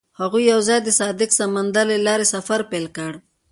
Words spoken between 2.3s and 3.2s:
سفر پیل کړ.